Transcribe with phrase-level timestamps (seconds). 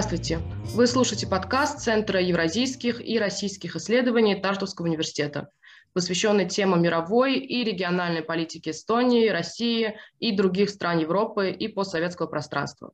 [0.00, 0.38] Здравствуйте!
[0.72, 5.50] Вы слушаете подкаст Центра евразийских и российских исследований Тартовского университета,
[5.92, 12.92] посвященный темам мировой и региональной политики Эстонии, России и других стран Европы и постсоветского пространства.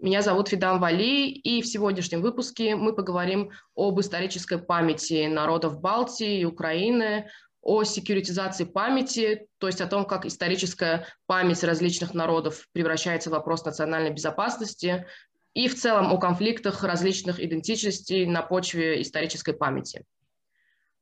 [0.00, 6.40] Меня зовут Фидан Вали, и в сегодняшнем выпуске мы поговорим об исторической памяти народов Балтии
[6.40, 7.30] и Украины,
[7.62, 13.64] о секьюритизации памяти, то есть о том, как историческая память различных народов превращается в вопрос
[13.64, 15.04] национальной безопасности,
[15.56, 20.04] и в целом о конфликтах различных идентичностей на почве исторической памяти.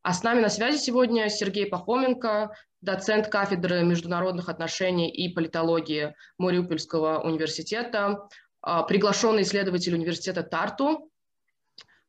[0.03, 7.19] А с нами на связи сегодня Сергей Пахоменко, доцент кафедры международных отношений и политологии Мариупольского
[7.19, 8.29] университета,
[8.63, 11.11] а, приглашенный исследователь университета Тарту.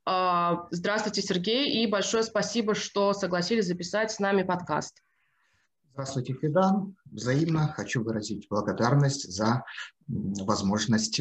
[0.06, 5.02] А, здравствуйте, Сергей, и большое спасибо, что согласились записать с нами подкаст.
[5.94, 6.96] Здравствуйте, Фидан.
[7.06, 9.64] Взаимно хочу выразить благодарность за
[10.08, 11.20] возможность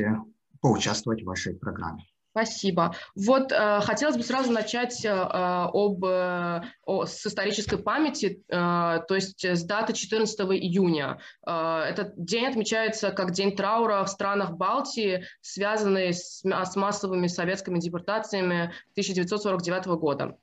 [0.65, 2.07] поучаствовать в вашей программе.
[2.31, 2.97] Спасибо.
[3.15, 9.15] Вот э, хотелось бы сразу начать э, об, э, о, с исторической памяти, э, то
[9.15, 11.21] есть с даты 14 июня.
[11.47, 17.79] Э, этот день отмечается как День траура в странах Балтии, связанный с, с массовыми советскими
[17.79, 20.39] депортациями 1949 года.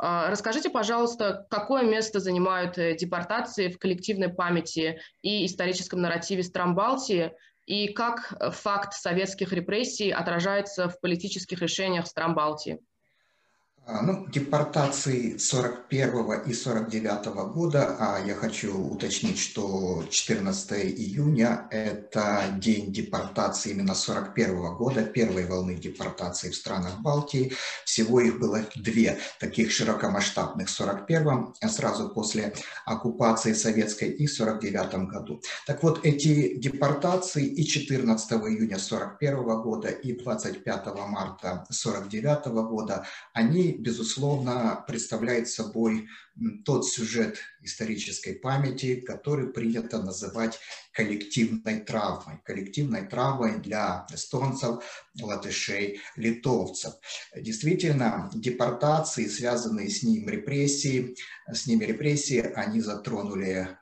[0.00, 6.76] Э, расскажите, пожалуйста, какое место занимают э, депортации в коллективной памяти и историческом нарративе стран
[6.76, 7.32] Балтии,
[7.66, 12.80] и как э, факт советских репрессий отражается в политических решениях стран Балтии?
[13.86, 22.44] А, ну, депортации 41 и 49 года, а я хочу уточнить, что 14 июня– это
[22.56, 27.52] день депортации именно 41 года, первой волны депортации в странах Балтии.
[27.84, 32.54] Всего их было две таких широкомасштабных в 41 а сразу после
[32.86, 35.42] оккупации советской и в 49 году.
[35.66, 43.73] Так вот, эти депортации и 14 июня 41 года, и 25 марта 49 года, они
[43.78, 46.08] безусловно, представляет собой
[46.64, 50.58] тот сюжет исторической памяти, который принято называть
[50.92, 52.40] коллективной травмой.
[52.44, 56.94] Коллективной травмой для эстонцев, латышей, литовцев.
[57.36, 61.16] Действительно, депортации, связанные с ним репрессии,
[61.52, 63.78] с ними репрессии, они затронули а,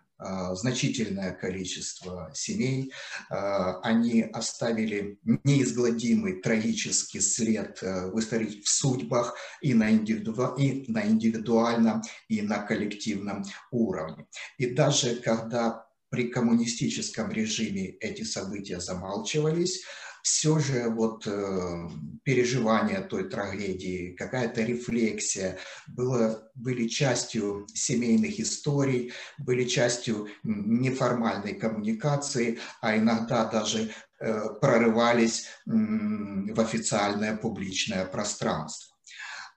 [0.55, 2.93] значительное количество семей.
[3.31, 10.85] А, они оставили неизгладимый трагический след э, в, истории, в судьбах и на, индивиду, и
[10.91, 14.27] на индивидуальном, и на коллективном уровне.
[14.59, 19.83] И даже когда при коммунистическом режиме эти события замалчивались,
[20.23, 21.89] все же вот э,
[22.23, 32.97] переживание той трагедии, какая-то рефлексия было, были частью семейных историй, были частью неформальной коммуникации, а
[32.97, 33.91] иногда даже
[34.21, 38.97] э, прорывались э, в официальное публичное пространство.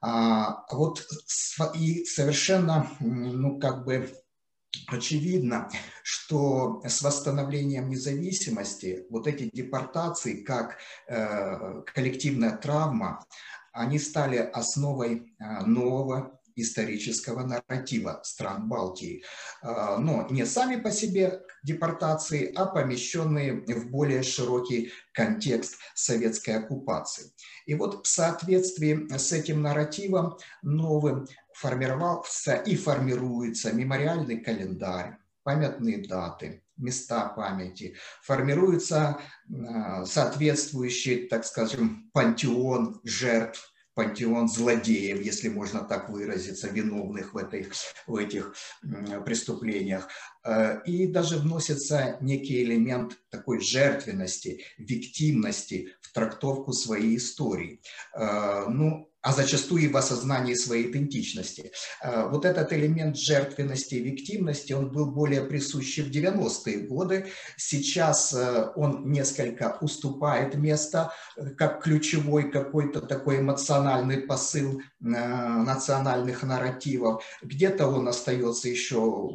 [0.02, 1.06] А, вот
[1.76, 4.12] и совершенно, ну как бы
[4.88, 5.70] очевидно,
[6.04, 10.78] что с восстановлением независимости вот эти депортации как
[11.08, 13.26] э, коллективная травма,
[13.72, 19.24] они стали основой э, нового исторического нарратива стран Балтии.
[19.62, 27.32] Э, но не сами по себе депортации, а помещенные в более широкий контекст советской оккупации.
[27.66, 36.64] И вот в соответствии с этим нарративом новым формировался и формируется мемориальный календарь, памятные даты,
[36.76, 39.20] места памяти, формируется
[39.68, 47.70] а, соответствующий, так скажем, пантеон жертв, пантеон злодеев, если можно так выразиться, виновных в, этой,
[48.06, 48.54] в этих
[49.24, 50.10] преступлениях.
[50.44, 57.82] А, и даже вносится некий элемент такой жертвенности, виктимности в трактовку своей истории.
[58.14, 61.72] А, ну, а зачастую и в осознании своей идентичности.
[62.04, 67.26] Э, вот этот элемент жертвенности и виктимности, он был более присущий в 90-е годы.
[67.58, 77.24] Сейчас э, он несколько уступает место э, как ключевой какой-то такой эмоциональный посыл национальных нарративов.
[77.42, 79.32] Где-то он остается еще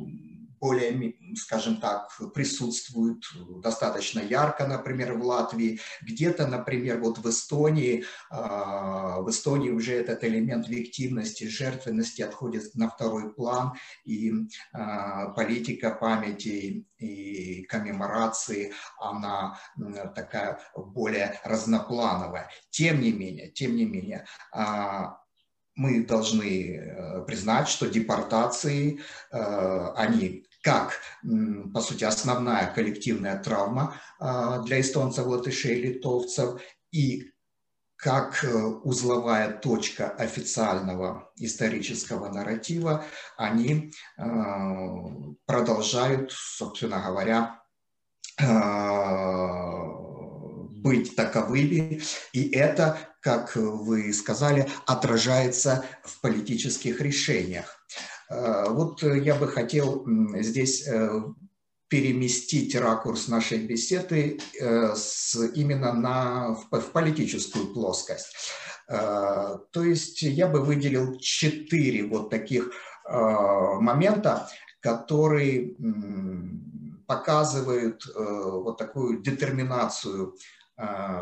[0.61, 3.25] более, скажем так, присутствуют
[3.62, 5.81] достаточно ярко, например, в Латвии.
[6.03, 12.91] Где-то, например, вот в Эстонии, а, в Эстонии уже этот элемент виктивности, жертвенности отходит на
[12.91, 13.73] второй план,
[14.05, 14.33] и
[14.73, 19.59] а, политика памяти и коммеморации, она
[20.15, 22.51] такая более разноплановая.
[22.71, 25.21] Тем не менее, тем не менее, а,
[25.81, 29.01] мы должны э, признать, что депортации,
[29.33, 30.95] э, они как,
[31.73, 36.61] по сути, основная коллективная травма а, для эстонцев, латышей, литовцев,
[36.93, 37.31] и
[37.97, 38.45] как
[38.83, 43.05] узловая точка официального исторического нарратива,
[43.37, 43.93] они
[45.47, 47.61] продолжают, собственно говоря,
[50.81, 52.01] быть таковыми,
[52.33, 57.80] и это, как вы сказали, отражается в политических решениях.
[58.31, 60.06] Э, вот я бы хотел
[60.37, 61.23] здесь э,
[61.88, 68.35] переместить ракурс нашей беседы э, с, именно на, в, в политическую плоскость.
[68.88, 72.73] То есть я бы выделил четыре вот таких
[73.09, 74.49] момента,
[74.81, 75.76] которые
[77.06, 80.60] показывают вот такую детерминацию Э,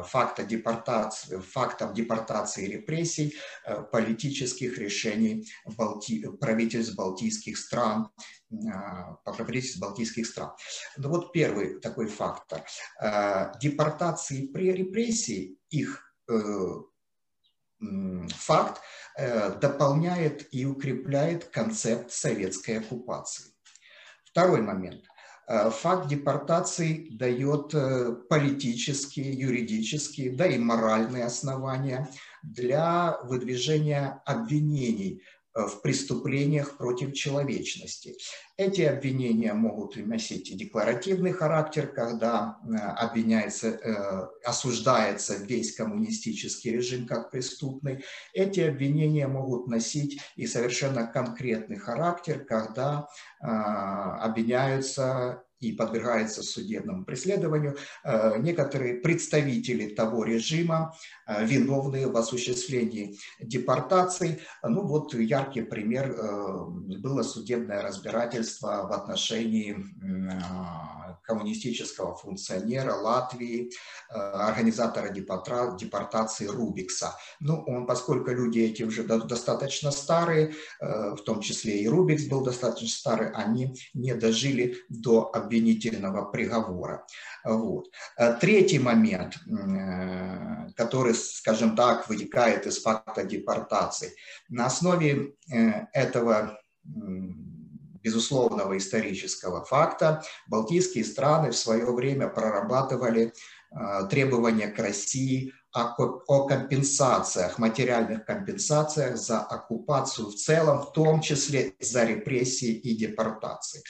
[0.04, 5.46] факта депортации, фактов депортации и репрессий, э, политических решений
[5.76, 8.10] Балти, правительств балтийских стран,
[8.50, 8.56] э,
[9.24, 10.52] правительств балтийских стран.
[10.96, 12.64] Ну вот первый такой фактор.
[13.60, 16.04] Депортации при репрессии, их
[18.30, 18.80] факт
[19.60, 23.52] дополняет и укрепляет концепт советской оккупации.
[24.24, 25.07] Второй момент– Э,
[25.48, 32.08] факт депортации дает э, политические, юридические, да и моральные основания
[32.42, 35.22] для выдвижения обвинений.
[35.22, 38.16] Э, в преступлениях против человечности.
[38.56, 47.30] Эти обвинения могут носить декларативный характер, когда э, обвиняется, э, осуждается весь коммунистический режим как
[47.30, 48.04] преступный.
[48.32, 53.08] Эти обвинения могут носить и совершенно конкретный характер, когда
[53.40, 60.94] обвиняются и подвергается судебному преследованию э, некоторые представители того режима,
[61.26, 64.40] э, виновные в осуществлении депортаций.
[64.62, 66.64] Ну вот яркий пример э,
[66.98, 69.76] было судебное разбирательство в отношении
[71.22, 73.70] коммунистического функционера Латвии,
[74.08, 77.16] организатора депортации Рубикса.
[77.40, 82.88] Ну, он, поскольку люди эти уже достаточно старые, в том числе и Рубикс был достаточно
[82.88, 87.06] старый, они не дожили до обвинительного приговора.
[87.44, 87.86] Вот.
[88.18, 94.12] Э, третий момент, э, который, скажем так, вытекает из факта депортации.
[94.48, 96.58] На основе э, этого
[98.02, 103.32] безусловного исторического факта балтийские страны в свое время прорабатывали
[104.08, 105.52] требования к России
[105.86, 113.82] о, компенсациях, материальных компенсациях за оккупацию в целом, в том числе за репрессии и депортации.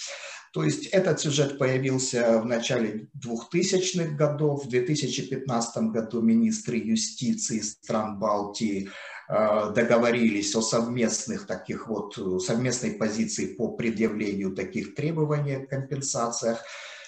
[0.53, 4.65] То есть этот сюжет появился в начале 2000-х годов.
[4.65, 8.89] В 2015 году министры юстиции стран Балтии
[9.29, 16.65] э, договорились о совместных таких вот, совместной позиции по предъявлению таких требований о компенсациях.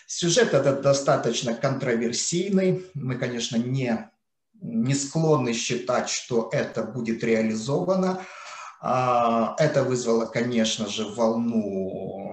[0.07, 2.85] Сюжет этот достаточно контроверсийный.
[2.95, 4.11] Мы, конечно, не,
[4.61, 8.21] не склонны считать, что это будет реализовано.
[8.83, 12.31] А, это вызвало, конечно же, волну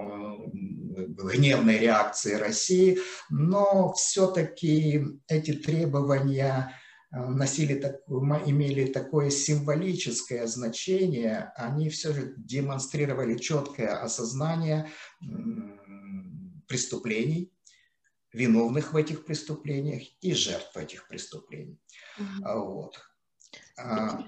[1.18, 2.98] гневной реакции России,
[3.28, 6.74] но все-таки эти требования
[7.12, 14.90] э, носили такое, имели такое символическое значение, они все же демонстрировали четкое осознание
[16.66, 17.52] преступлений,
[18.38, 21.78] виновных в этих преступлениях и жертв этих преступлений.
[22.18, 22.54] Mm-hmm.
[22.54, 23.00] Вот.
[23.76, 24.22] А,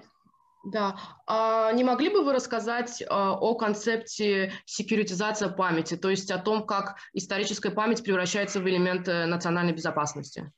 [0.64, 0.96] да.
[1.26, 6.66] А не могли бы вы рассказать а, о концепте секьюритизация памяти, то есть о том,
[6.66, 10.52] как историческая память превращается в элемент национальной безопасности?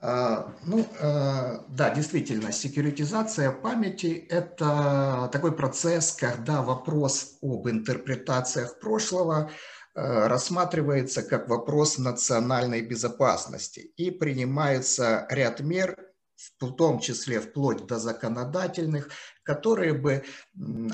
[0.00, 9.50] Ну, а, да, действительно, секьюритизация памяти– это такой процесс, когда вопрос об интерпретациях прошлого
[9.98, 15.96] рассматривается как вопрос национальной безопасности и принимается ряд мер
[16.60, 19.10] в том числе вплоть до законодательных,
[19.42, 20.24] которые бы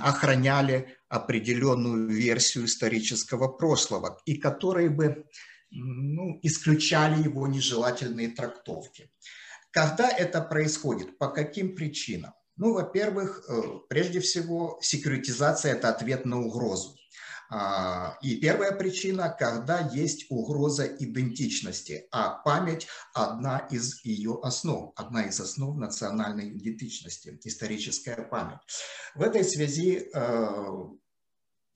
[0.00, 5.26] охраняли определенную версию исторического прошлого и которые бы
[5.70, 9.10] ну, исключали его нежелательные трактовки.
[9.70, 11.18] Когда это происходит?
[11.18, 12.32] По каким причинам?
[12.56, 16.96] Ну, во-первых, э, прежде всего, секьюритизация– это ответ на угрозу.
[17.56, 25.22] А, и первая причина, когда есть угроза идентичности, а память– одна из ее основ, одна
[25.22, 28.58] из основ национальной идентичности, историческая память.
[29.14, 30.84] В этой связи э,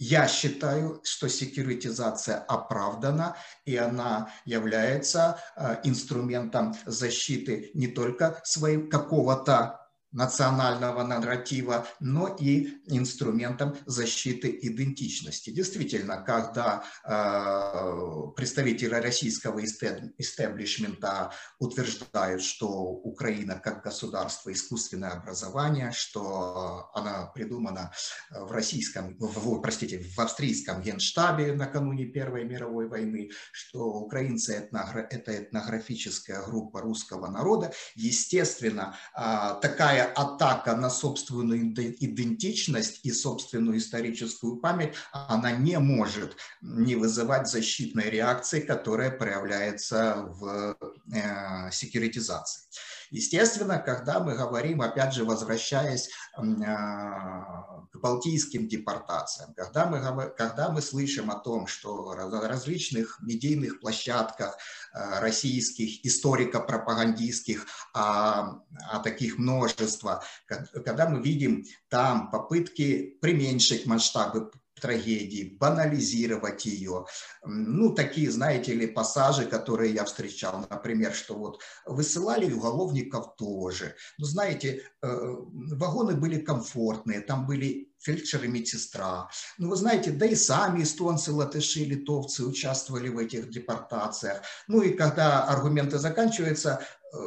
[0.01, 9.78] я считаю, что секьюритизация оправдана, и она является э, инструментом защиты не только своего какого-то
[10.13, 15.51] национального нарратива, но и инструментом защиты идентичности.
[15.51, 27.27] Действительно, когда э, представители российского истеблишмента утверждают, что Украина как государство искусственное образование, что она
[27.35, 27.93] придумана
[28.31, 35.37] в российском, в, простите, в австрийском генштабе накануне Первой мировой войны, что украинцы этногра, это
[35.37, 44.57] этнографическая группа русского народа, естественно, э, такая такая атака на собственную идентичность и собственную историческую
[44.57, 50.77] память, она не может не вызывать защитной реакции, которая проявляется в
[51.13, 52.63] э, секьюритизации.
[53.11, 60.01] Естественно, когда мы говорим, опять же, возвращаясь а, к балтийским депортациям, когда мы,
[60.37, 64.57] когда мы слышим о том, что на различных медийных площадках
[64.93, 68.61] а, российских, историко-пропагандистских, а,
[68.91, 77.07] а таких множество, когда мы видим там попытки применьшить масштабы трагедии, банализировать ее.
[77.45, 83.95] Ну, такие, знаете ли, пассажи, которые я встречал, например, что вот высылали уголовников тоже.
[84.19, 89.29] Ну, знаете, э, вагоны были комфортные, там были фельдшеры, медсестра.
[89.59, 94.43] Ну, вы знаете, да и сами эстонцы, латыши, литовцы участвовали в этих депортациях.
[94.69, 96.81] Ну, и когда аргументы заканчиваются,
[97.13, 97.19] э,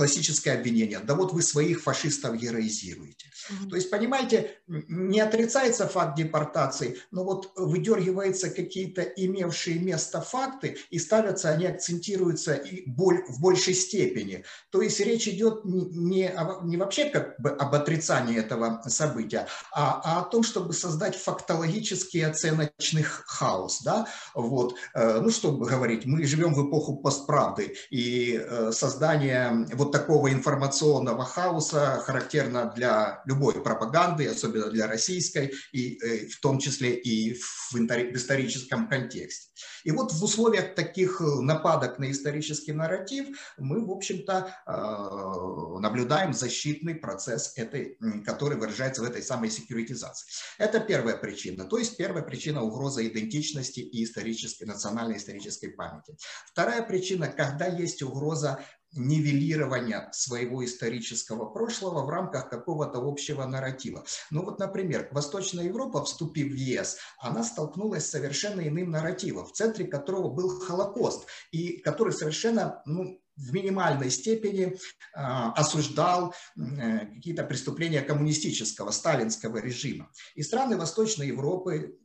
[0.00, 0.98] классическое обвинение.
[1.00, 3.26] Да вот вы своих фашистов героизируете.
[3.26, 3.68] Mm-hmm.
[3.68, 10.98] То есть, понимаете, не отрицается факт депортации, но вот выдергиваются какие-то имевшие место факты и
[10.98, 14.42] ставятся, они акцентируются и боль, в большей степени.
[14.70, 20.00] То есть речь идет не, о, не вообще как бы об отрицании этого события, а,
[20.02, 23.82] а о том, чтобы создать фактологический оценочный хаос.
[23.82, 24.08] Да?
[24.34, 24.76] Вот.
[24.94, 31.24] Э, ну, что говорить, мы живем в эпоху постправды, и э, создание вот такого информационного
[31.24, 37.74] хаоса характерно для любой пропаганды, особенно для российской, и э, в том числе и в
[37.74, 39.50] историческом контексте.
[39.84, 46.32] И вот в условиях таких э, нападок на исторический нарратив мы, в общем-то, э, наблюдаем
[46.32, 50.26] защитный процесс, этой, который выражается в этой самой секьюритизации.
[50.58, 51.64] Это первая причина.
[51.64, 56.16] То есть первая причина угроза идентичности и исторической, национальной исторической памяти.
[56.46, 58.60] Вторая причина, когда есть угроза
[58.92, 64.04] нивелирования своего исторического прошлого в рамках какого-то общего нарратива.
[64.30, 69.52] Ну вот, например, Восточная Европа, вступив в ЕС, она столкнулась с совершенно иным нарративом, в
[69.52, 74.76] центре которого был Холокост, и который совершенно ну, в минимальной степени э,
[75.14, 80.10] осуждал э, какие-то преступления коммунистического, сталинского режима.
[80.34, 81.96] И страны Восточной Европы,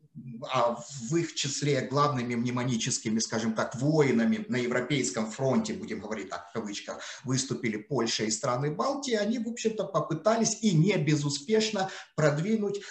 [0.51, 0.77] а
[1.09, 6.53] в их числе главными мнемоническими, скажем так, воинами на Европейском фронте, будем говорить так в
[6.53, 12.81] кавычках, выступили Польша и страны Балтии, они, в общем-то, попытались и не безуспешно продвинуть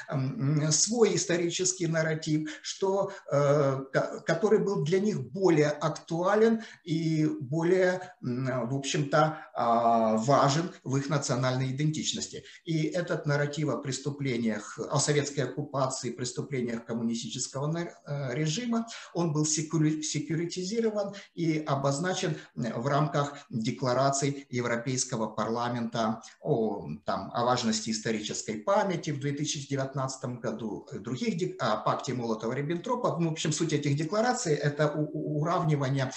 [0.71, 3.81] свой исторический нарратив, что, э,
[4.27, 11.71] который был для них более актуален и более, в общем-то, а, важен в их национальной
[11.71, 12.45] идентичности.
[12.65, 18.87] И этот нарратив о преступлениях, о советской оккупации, преступлениях коммунистов, коммунистического э, режима.
[19.13, 28.55] Он был секьюритизирован и обозначен в рамках деклараций Европейского парламента о, там, о важности исторической
[28.55, 33.17] памяти в 2019 году, других о пакте Молотова-Риббентропа.
[33.19, 36.13] Ну, в общем, суть этих деклараций– это уравнивание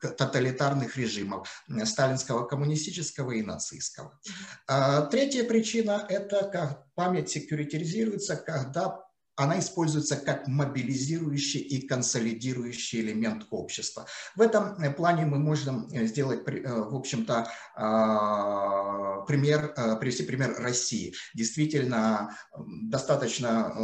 [0.00, 4.18] тоталитарных режимов– сталинского, коммунистического и нацистского.
[4.66, 9.04] А, третья причина– это как память секьюритизируется, когда
[9.36, 14.06] она используется как мобилизирующий и консолидирующий элемент общества.
[14.36, 20.54] В этом э, плане мы можем э, сделать, э, в общем-то, а, пример, привести пример
[20.58, 21.14] России.
[21.34, 22.36] Действительно,
[22.82, 23.74] достаточно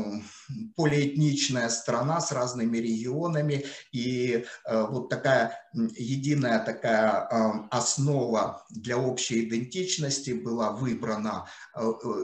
[0.77, 7.29] полиэтничная страна с разными регионами, и вот такая единая такая
[7.71, 11.47] основа для общей идентичности была выбрана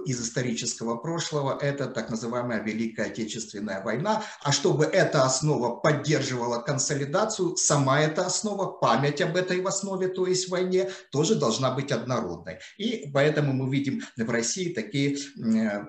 [0.07, 7.57] из исторического прошлого, это так называемая Великая Отечественная война, а чтобы эта основа поддерживала консолидацию,
[7.57, 12.59] сама эта основа, память об этой в основе, то есть войне, тоже должна быть однородной.
[12.77, 15.19] И поэтому мы видим в России такие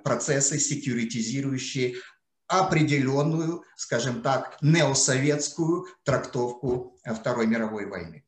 [0.03, 1.95] процессы секьюритизирующие
[2.47, 8.23] определенную, скажем так, неосоветскую трактовку Второй мировой войны.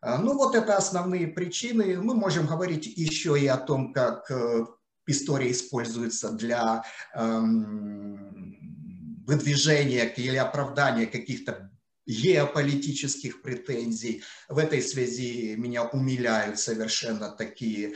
[0.00, 2.00] А, ну вот это основные причины.
[2.00, 4.66] Мы можем говорить еще и о том, как э,
[5.06, 6.84] история используется для
[7.14, 11.70] эм, выдвижения или оправдания каких-то
[12.06, 14.22] геополитических претензий.
[14.48, 17.94] В этой связи меня умиляют совершенно такие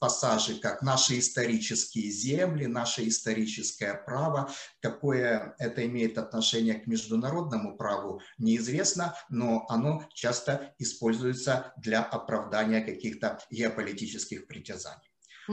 [0.00, 4.50] пассажи, как наши исторические земли, наше историческое право.
[4.80, 13.38] Какое это имеет отношение к международному праву, неизвестно, но оно часто используется для оправдания каких-то
[13.50, 15.10] геополитических притязаний.
[15.48, 15.52] А,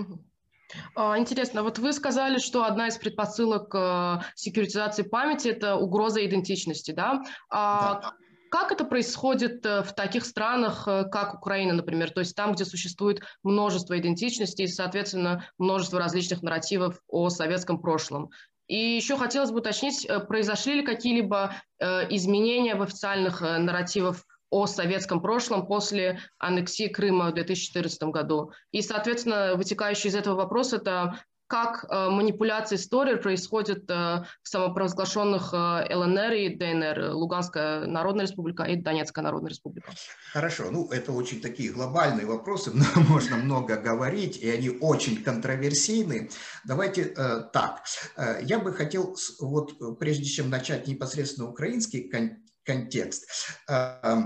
[0.96, 7.24] интересно, вот вы сказали, что одна из предпосылок э, секьюритизации памяти– это угроза идентичности, да?
[7.50, 8.14] А да.
[8.50, 12.66] Как это происходит э, в таких странах, э, как Украина, например, то есть там, где
[12.66, 18.30] существует множество идентичностей и, соответственно, множество различных нарративов о советском прошлом?
[18.68, 24.24] И еще хотелось бы уточнить, произошли ли какие-либо изменения в официальных нарративах
[24.54, 28.52] о советском прошлом после аннексии Крыма в 2014 году.
[28.72, 35.54] И, соответственно, вытекающий из этого вопрос– это как э, манипуляция историей происходит э, в самопровозглашенных
[35.54, 39.92] э, ЛНР и ДНР, Луганская Народная Республика и Донецкая Народная Республика.
[40.32, 46.30] Хорошо, ну это очень такие глобальные вопросы, можно много говорить, и они очень контроверсийны.
[46.66, 47.84] Давайте э, так,
[48.18, 53.28] э, я бы хотел, вот прежде чем начать непосредственно украинский кон контекст,
[53.70, 54.22] э,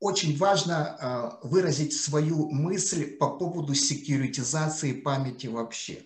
[0.00, 6.02] очень важно а, выразить свою мысль по поводу секьюритизации памяти вообще.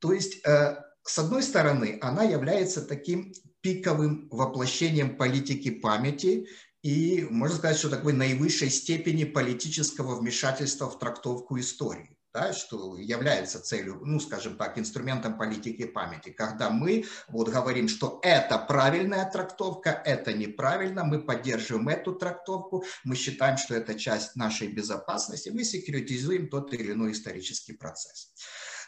[0.00, 6.48] То есть, э, с одной стороны, она является таким пиковым воплощением политики памяти
[6.82, 13.60] и, можно сказать, что такой наивысшей степени политического вмешательства в трактовку истории да, что является
[13.60, 19.90] целью, ну, скажем так, инструментом политики памяти, когда мы вот говорим, что это правильная трактовка,
[20.04, 26.48] это неправильно, мы поддерживаем эту трактовку, мы считаем, что это часть нашей безопасности, мы секьюритизуем
[26.48, 28.32] тот или иной исторический процесс.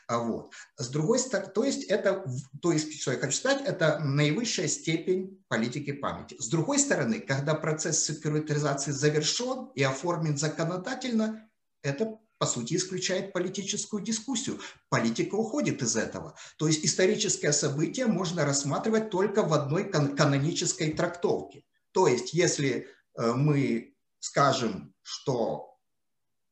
[0.06, 0.52] А вот.
[0.76, 2.24] С другой стороны, то есть это,
[2.60, 6.36] то есть, что я хочу сказать, это наивысшая степень политики памяти.
[6.38, 11.48] С другой стороны, когда процесс секьюритизации завершен и оформлен законодательно,
[11.82, 14.60] это по сути, исключает политическую дискуссию.
[14.90, 16.36] Политика уходит из этого.
[16.58, 21.64] То есть историческое событие можно рассматривать только в одной кан- канонической трактовке.
[21.92, 22.86] То есть если
[23.18, 25.74] э, мы скажем, что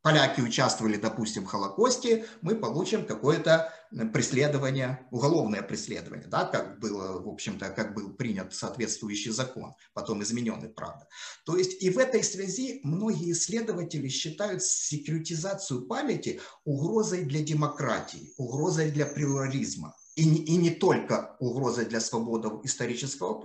[0.01, 3.71] поляки участвовали, допустим, в Холокосте, мы получим какое-то
[4.13, 10.69] преследование, уголовное преследование, да, как было, в общем-то, как был принят соответствующий закон, потом измененный,
[10.69, 11.07] правда.
[11.45, 18.91] То есть и в этой связи многие исследователи считают секретизацию памяти угрозой для демократии, угрозой
[18.91, 19.95] для плюрализма.
[20.15, 23.43] И не, и не только угрозой для свободы исторического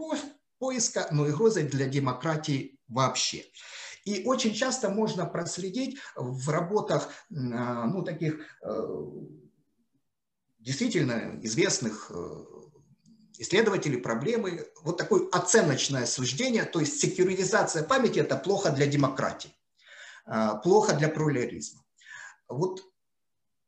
[0.59, 3.45] поиска, но и угрозой для демократии вообще.
[4.05, 9.03] И очень часто можно проследить в работах, а, ну, таких э,
[10.67, 12.43] действительно известных э,
[13.37, 19.55] исследователей проблемы, вот такое оценочное суждение, то есть секьюризация памяти– это плохо для демократии,
[20.25, 21.85] а, плохо для плюрализма.
[22.49, 22.83] Вот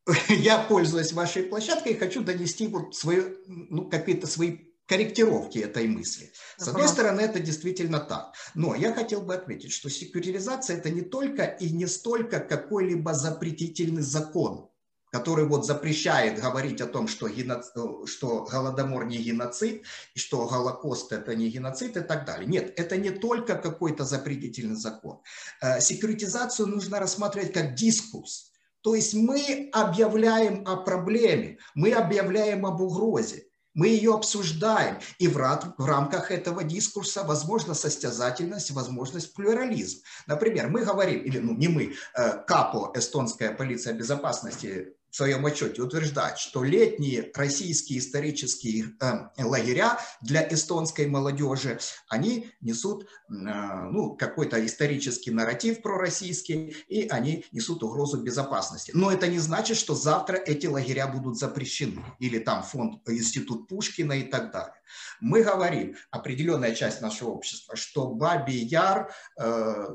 [0.28, 6.34] я, пользуясь вашей площадкой, хочу донести вот свои, ну, какие-то свои корректировки этой мысли.
[6.58, 6.94] С одной ага.
[6.94, 8.34] стороны, это действительно так.
[8.56, 14.02] Но я хотел бы отметить, что секуризация это не только и не столько какой-либо запретительный
[14.02, 14.69] закон,
[15.12, 17.72] который вот запрещает говорить о том, что, геноц...
[18.06, 22.48] что Голодомор не геноцид, и что Голокост это не геноцид и так далее.
[22.48, 25.20] Нет, это не только какой-то запретительный закон.
[25.62, 28.52] Э, секуритизацию нужно рассматривать как дискурс.
[28.82, 35.36] То есть мы объявляем о проблеме, мы объявляем об угрозе мы ее обсуждаем, и в,
[35.36, 40.02] в рамках этого дискурса возможна состязательность, возможность плюрализм.
[40.28, 45.82] Например, мы говорим, или ну не мы, э, КАПО, Эстонская полиция безопасности, в своем отчете
[45.82, 54.64] утверждает, что летние российские исторические э, лагеря для эстонской молодежи, они несут э, ну, какой-то
[54.66, 58.92] исторический нарратив пророссийский, и они несут угрозу безопасности.
[58.94, 64.14] Но это не значит, что завтра эти лагеря будут запрещены, или там фонд, институт Пушкина
[64.14, 64.74] и так далее.
[65.20, 69.88] Мы говорим, определенная часть нашего общества, что Бабий Яр э,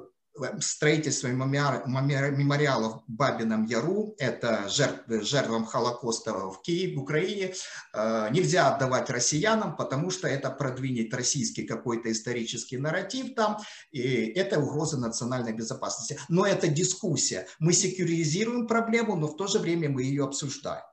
[0.61, 7.55] строительство мемориалов в Бабином Яру, это жертвы, жертвам Холокоста в Киеве, в Украине,
[7.93, 13.59] э, нельзя отдавать россиянам, потому что это продвинет российский какой-то исторический нарратив там,
[13.93, 16.19] и это угроза национальной безопасности.
[16.29, 17.47] Но это дискуссия.
[17.61, 20.85] Мы секюризируем проблему, но в то же время мы ее обсуждаем.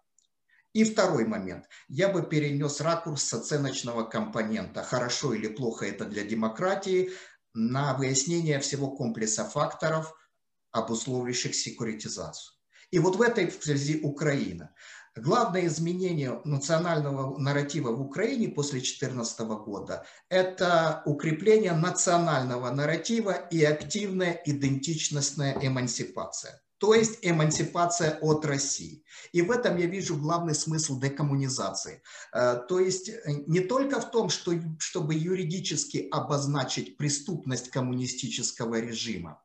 [0.74, 1.66] И второй момент.
[1.90, 4.84] Я бы перенес ракурс с оценочного компонента.
[4.84, 7.12] Хорошо или плохо это для демократии
[7.54, 10.14] на выяснение всего комплекса факторов,
[10.72, 12.54] обусловливающих секуритизацию.
[12.92, 14.74] И вот в этой связи Украина.
[15.16, 24.42] Главное изменение национального нарратива в Украине после 2014 года– это укрепление национального нарратива и активная
[24.46, 29.04] идентичностная эмансипация то есть эмансипация от России.
[29.34, 32.02] И в этом я вижу главный смысл декоммунизации.
[32.34, 39.40] Э, то есть э, не только в том, что, чтобы юридически обозначить преступность коммунистического режима,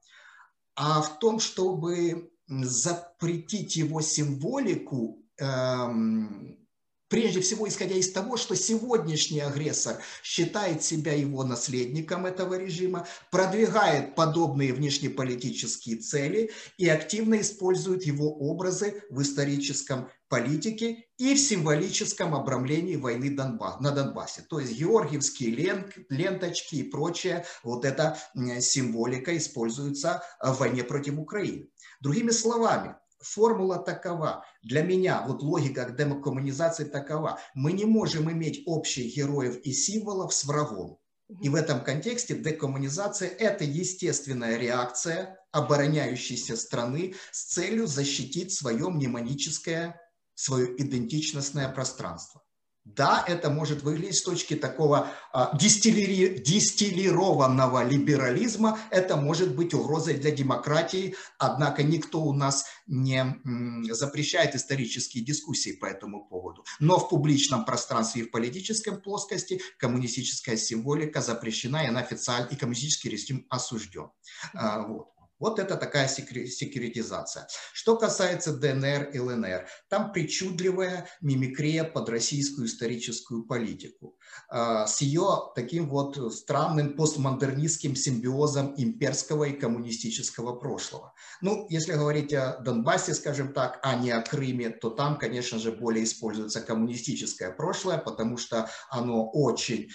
[0.77, 6.66] а в том, чтобы запретить его символику эм,
[7.09, 14.17] Прежде всего, исходя из того, что сегодняшний агрессор считает себя его наследником этого режима, продвигает
[14.17, 22.97] подобные внешнеполитические цели и активно использует его образы в историческом политике и в символическом обрамлении
[22.97, 24.43] войны на Донбассе.
[24.43, 28.19] То есть георгиевские лент, ленточки и прочее, вот эта
[28.61, 31.69] символика используется в войне против Украины.
[32.01, 34.45] Другими словами, формула такова.
[34.63, 37.41] Для меня вот логика демокоммунизации такова.
[37.55, 40.99] Мы не можем иметь общих героев и символов с врагом.
[41.43, 50.01] И в этом контексте декоммунизация– это естественная реакция обороняющейся страны с целью защитить свое мнемоническое,
[50.35, 52.46] свое идентичностное пространство.
[52.87, 56.39] Да, это может выглядеть с точки такого а, дистилли...
[56.39, 64.55] дистиллированного либерализма, это может быть угрозой для демократии, однако никто у нас не м, запрещает
[64.55, 66.65] исторические дискуссии по этому поводу.
[66.79, 72.57] Но в публичном пространстве и в политическом плоскости коммунистическая символика запрещена, и она официально, и
[72.57, 74.11] коммунистический режим осужден.
[74.55, 75.16] А, вот.
[75.39, 77.47] Вот это такая секретизация.
[77.73, 84.17] Что касается ДНР и ЛНР, там причудливая мимикрия под российскую историческую политику
[84.49, 91.13] а, с ее таким вот странным постмодернистским симбиозом имперского и коммунистического прошлого.
[91.43, 95.73] Ну, если говорить о Донбассе, скажем так, а не о Крыме, то там, конечно же,
[95.73, 99.91] более используется коммунистическое прошлое, потому что оно очень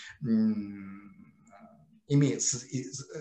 [2.14, 2.42] имеет,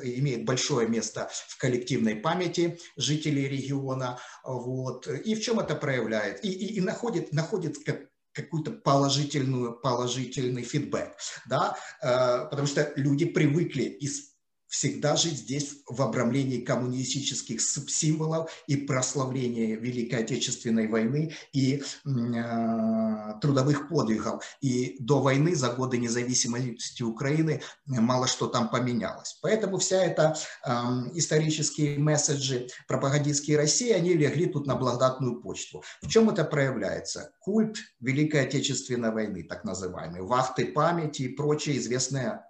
[0.02, 4.18] имеет большое место в коллективной памяти жителей региона.
[4.44, 5.06] Вот.
[5.06, 6.44] И в чем это проявляет?
[6.44, 11.16] И, и, и находит, находит как, какую-то положительную, положительный фидбэк,
[11.48, 14.29] да, э, потому что люди привыкли из
[14.70, 23.88] всегда жить здесь в обрамлении коммунистических символов и прославления Великой Отечественной войны и э, трудовых
[23.88, 24.44] подвигов.
[24.60, 29.38] И до войны, за годы независимости Украины, мало что там поменялось.
[29.42, 30.70] Поэтому вся эта э,
[31.14, 35.82] исторические месседжи пропагандистские России, они легли тут на благодатную почту.
[36.00, 37.32] В чем это проявляется?
[37.40, 42.46] Культ Великой Отечественной войны, так называемый, вахты памяти и прочее известное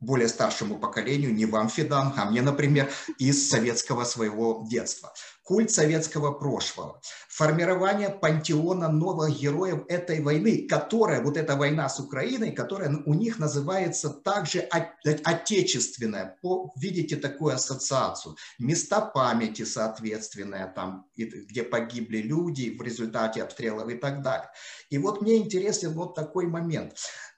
[0.00, 5.12] более старшему поколению, не вам, Федан, а мне, например, из советского своего детства.
[5.42, 12.52] Культ советского прошлого, формирование пантеона новых героев этой войны, которая, вот эта война с Украиной,
[12.52, 16.36] которая у них называется также отечественная.
[16.42, 18.36] По, видите такую ассоциацию.
[18.58, 24.50] Места памяти соответственные, там, где погибли люди в результате обстрелов и так далее.
[24.90, 26.94] И вот мне интересен вот такой момент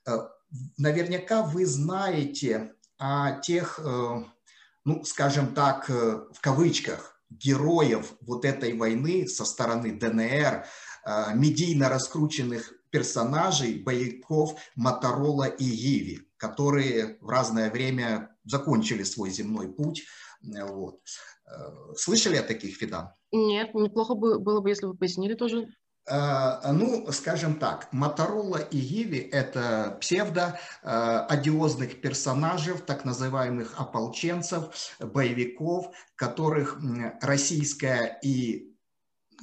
[0.09, 0.19] э,
[0.77, 4.25] наверняка вы знаете о тех, э,
[4.85, 10.65] ну, скажем так, э, в кавычках, героев вот этой войны со стороны ДНР,
[11.05, 19.73] э, медийно раскрученных персонажей, боевиков Моторола и Иви, которые в разное время закончили свой земной
[19.73, 20.05] путь.
[20.43, 21.01] Вот.
[21.97, 23.11] Слышали о таких, Фидан?
[23.31, 25.69] Нет, неплохо было бы, если вы пояснили тоже.
[26.07, 30.89] Э, ну, скажем так, Моторола и Гиви– это псевдо э,
[32.01, 34.65] персонажей, так называемых ополченцев,
[34.99, 36.79] боевиков, которых
[37.21, 38.70] российская и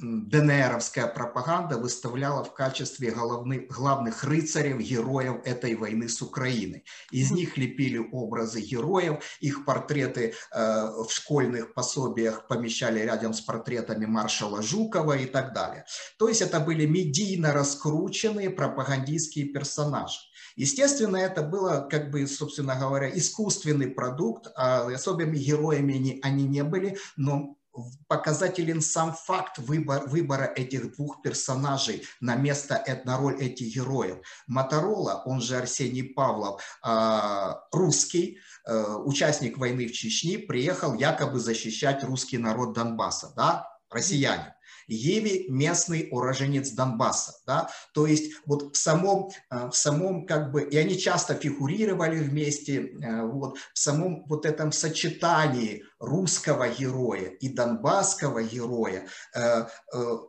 [0.00, 6.84] ДНРовская пропаганда выставляла в качестве головных, главных рыцарев, героев этой войны с Украиной.
[7.10, 14.06] Из них лепили образы героев, их портреты э, в школьных пособиях помещали рядом с портретами
[14.06, 15.84] маршала Жукова и так далее.
[16.18, 20.18] То есть это были медийно раскрученные пропагандистские персонажи.
[20.56, 26.64] Естественно, это было, как бы, собственно говоря, искусственный продукт, а особыми героями они, они не
[26.64, 27.56] были, но
[28.06, 34.18] показателен сам факт выбор, выбора этих двух персонажей на место, на роль этих героев.
[34.46, 42.04] Моторола, он же Арсений Павлов, а, русский, э, участник войны в Чечне, приехал якобы защищать
[42.04, 44.54] русский народ Донбасса, да, россияне.
[44.88, 50.76] Еви– местный уроженец Донбасса, да, то есть вот в самом, в самом как бы, и
[50.76, 59.06] они часто фигурировали вместе, вот, в самом вот этом сочетании русского героя и донбасского героя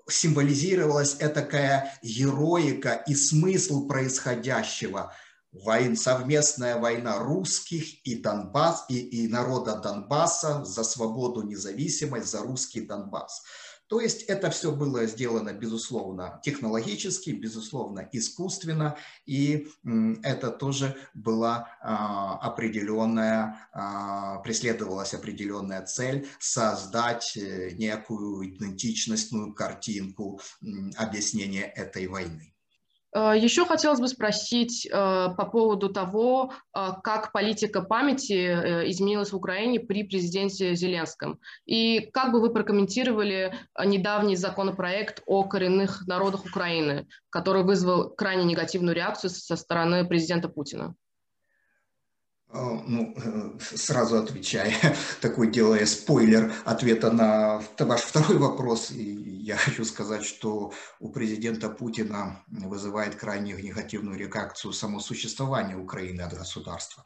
[0.09, 5.13] символизировалась такая героика и смысл происходящего–
[5.51, 12.81] войн, совместная война русских и, Донбасс, и, и народа Донбасса за свободу, независимость, за русский
[12.81, 13.43] Донбасс.
[13.89, 19.67] То есть это все было сделано, безусловно, технологически, безусловно, искусственно, и
[20.21, 30.39] это тоже была а, определенная, а, преследовалась определенная цель создать э, некую идентичностную картинку
[30.95, 32.53] объяснения этой войны.
[33.13, 39.35] Э, Еще хотелось бы спросить э, по поводу того, э, как политика памяти изменилась в
[39.35, 41.39] Украине при президенте Зеленском.
[41.65, 48.95] И как бы вы прокомментировали недавний законопроект о коренных народах Украины, который вызвал крайне негативную
[48.95, 50.95] реакцию со стороны президента Путина?
[52.51, 53.15] Ну,
[53.59, 54.73] сразу отвечая,
[55.21, 62.43] такой делая спойлер ответа на ваш второй вопрос, я хочу сказать, что у президента Путина
[62.47, 67.03] вызывает крайне негативную реакцию само существование Украины от государства,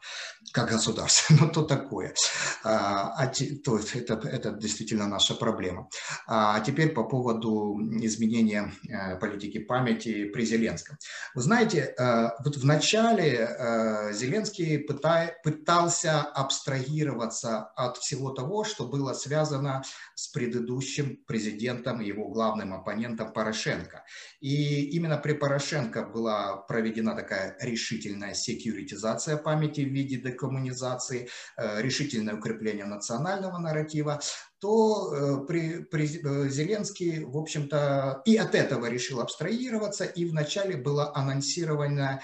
[0.52, 2.14] как государства, но то такое.
[2.62, 3.26] А, а
[3.64, 5.88] то это, это действительно наша проблема.
[6.26, 10.96] А теперь по поводу изменения э, политики памяти при Зеленском.
[11.34, 18.86] Вы знаете, э, вот в начале э, Зеленский пытается пытался абстрагироваться от всего того, что
[18.86, 19.82] было связано
[20.14, 24.04] с предыдущим президентом, его главным оппонентом Порошенко.
[24.40, 32.34] И именно при Порошенко была проведена такая решительная секьюритизация памяти в виде декоммунизации, э, решительное
[32.34, 34.20] укрепление национального нарратива,
[34.64, 40.78] то э, при, при, э, Зеленский, в общем-то, и от этого решил абстрагироваться, и вначале
[40.78, 42.22] было анонсировано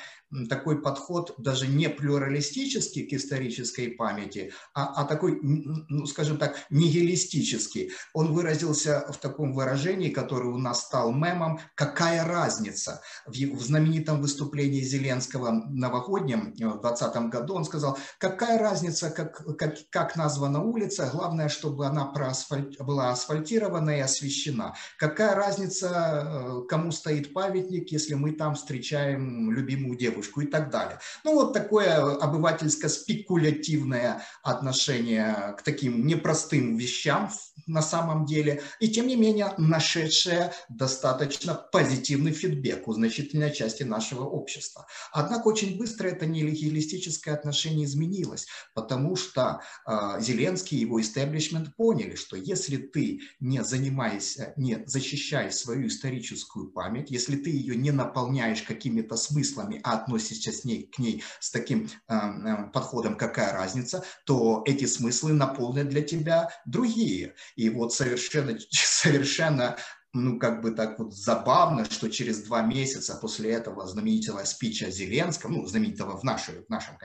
[0.48, 7.90] такой подход даже не плюралистический к исторической памяти, а, а такой, ну, скажем так, нигилистический.
[8.14, 13.02] Он выразился в таком выражении, которое у нас стал мемом, какая разница.
[13.26, 19.44] В, в знаменитом выступлении Зеленского новогоднем э, в 2020 году он сказал, какая разница, как,
[19.56, 24.74] как, как названа улица, главное, чтобы она проасфальт, была асфальтирована и освещена.
[24.98, 30.98] Какая разница, э, кому стоит памятник, если мы там встречаем любимую девушку и так далее.
[31.24, 37.30] Ну вот такое обывательско-спекулятивное отношение к таким непростым вещам
[37.66, 44.24] на самом деле, и тем не менее нашедшее достаточно позитивный фидбэк у значительной части нашего
[44.24, 44.86] общества.
[45.12, 52.14] Однако очень быстро это нелегилистическое отношение изменилось, потому что э, Зеленский и его истеблишмент поняли,
[52.20, 58.62] что если ты не занимаешься, не защищаешь свою историческую память, если ты ее не наполняешь
[58.62, 64.04] какими-то смыслами, а относишься с ней, к ней с таким э, э, подходом, какая разница,
[64.24, 67.34] то эти смыслы наполнят для тебя другие.
[67.56, 69.76] И вот совершенно, совершенно
[70.12, 75.50] ну, как бы так вот забавно, что через два месяца после этого знаменитого спича Зеленского,
[75.50, 76.96] ну, знаменитого в, нашей, в, нашем,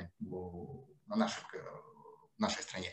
[1.07, 1.43] на нашем,
[2.37, 2.91] в нашей стране,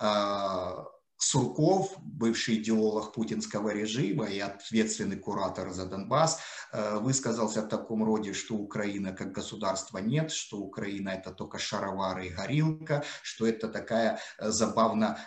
[0.00, 0.84] а,
[1.24, 6.38] Сурков, бывший идеолог путинского режима и ответственный куратор за Донбасс,
[6.70, 12.26] э, высказался в таком роде, что Украина как государства нет, что Украина это только шаровары
[12.26, 15.18] и горилка, что это такая э, забавно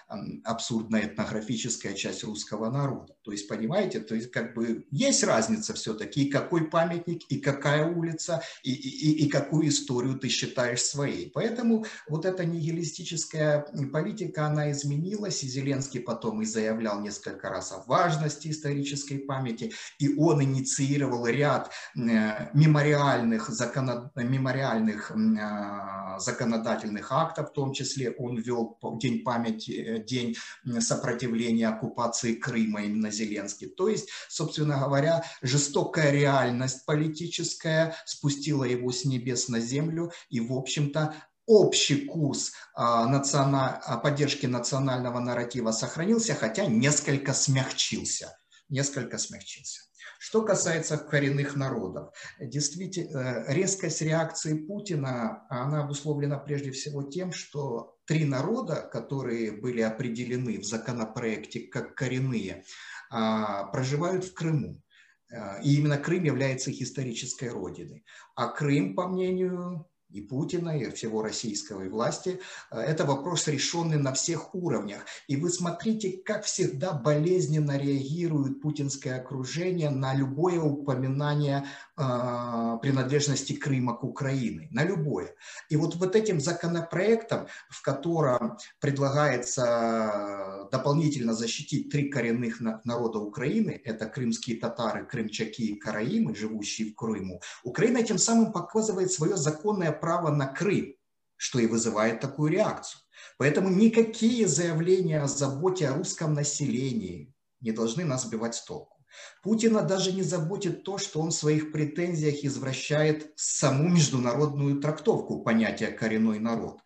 [0.44, 3.17] абсурдная этнографическая часть русского народа.
[3.28, 8.42] То есть, понимаете, то есть как бы есть разница все-таки, какой памятник, и какая улица,
[8.64, 11.30] и, и, и какую историю ты считаешь своей.
[11.30, 17.84] Поэтому вот эта нигилистическая политика, она изменилась, и Зеленский потом и заявлял несколько раз о
[17.86, 24.16] важности исторической памяти, и он инициировал ряд э, мемориальных, законод...
[24.16, 30.38] мемориальных э, законодательных актов, в том числе он ввел День памяти, э, День
[30.80, 33.68] сопротивления оккупации Крыма именно Зеленский.
[33.68, 40.54] То есть, собственно говоря, жестокая реальность политическая спустила его с небес на землю, и, в
[40.54, 41.16] общем-то,
[41.48, 43.06] общий курс а.
[43.06, 48.38] А, поддержки национального нарратива сохранился, хотя несколько смягчился.
[48.70, 49.82] Несколько смягчился.
[50.20, 57.98] Что касается коренных народов, действительно, э, резкость реакции Путина, она обусловлена прежде всего тем, что
[58.06, 62.64] три народа, которые были определены в законопроекте как коренные,
[63.10, 64.82] проживают в Крыму.
[65.30, 68.06] Э, и именно Крым является их исторической родиной.
[68.36, 72.40] А Крым, по мнению и Путина, и всего российского и власти.
[72.72, 75.06] Э, это вопрос, решенный на всех уровнях.
[75.28, 81.66] И вы смотрите, как всегда болезненно реагирует путинское окружение на любое упоминание
[81.98, 85.34] принадлежности Крыма к Украине, на любое.
[85.70, 94.06] И вот вот этим законопроектом, в котором предлагается дополнительно защитить три коренных народа Украины, это
[94.06, 100.30] крымские татары, крымчаки и караимы, живущие в Крыму, Украина тем самым показывает свое законное право
[100.30, 100.94] на Крым,
[101.36, 103.02] что и вызывает такую реакцию.
[103.40, 108.97] Поэтому никакие заявления о заботе о русском населении не должны нас сбивать с толку.
[109.44, 115.88] Путина даже не заботит то, что он в своих претензиях извращает саму международную трактовку понятия
[115.88, 116.80] «коренной народ».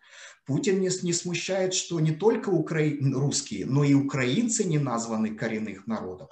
[0.44, 2.80] Путин не, не смущает, что не только укра...
[3.00, 6.30] русские, но и украинцы не названы коренных народов.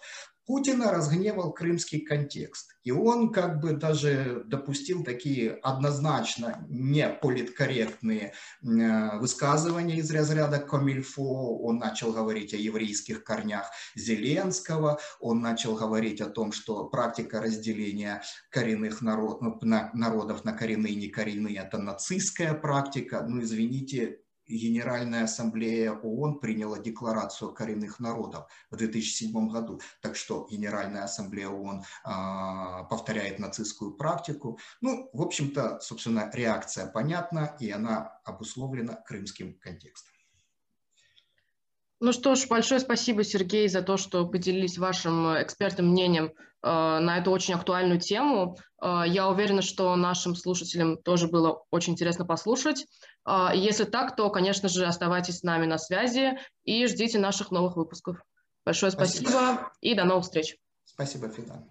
[0.50, 2.74] Путина разгневал крымский контекст.
[2.82, 11.56] И он как бы даже допустил такие однозначно не политкорректные э, высказывания из разряда Комильфо.
[11.60, 14.98] Он начал говорить о еврейских корнях Зеленского.
[15.20, 20.96] Он начал говорить о том, что практика разделения коренных народ, на, народов на коренные и
[20.96, 23.24] некоренные– это нацистская практика.
[23.24, 24.18] Ну, извините,
[24.56, 29.80] Генеральная ассамблея ООН приняла декларацию коренных народов в 2007 году.
[30.00, 34.58] Так что Генеральная ассамблея ООН а, повторяет нацистскую практику.
[34.80, 40.09] Ну, в общем-то, собственно, реакция понятна, и она обусловлена крымским контекстом.
[42.00, 46.32] Ну что ж, большое спасибо, Сергей, за то, что поделились вашим экспертным мнением э,
[46.62, 48.56] на эту очень актуальную тему.
[48.82, 52.86] Э, я уверена, что нашим слушателям тоже было очень интересно послушать.
[53.28, 57.76] Э, если так, то, конечно же, оставайтесь с нами на связи и ждите наших новых
[57.76, 58.16] выпусков.
[58.64, 59.72] Большое спасибо, спасибо.
[59.82, 60.56] и до новых встреч.
[60.86, 61.68] Спасибо, Фидан.